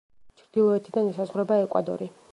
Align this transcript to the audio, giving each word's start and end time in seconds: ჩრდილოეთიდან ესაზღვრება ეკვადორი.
ჩრდილოეთიდან 0.39 1.13
ესაზღვრება 1.13 1.63
ეკვადორი. 1.67 2.13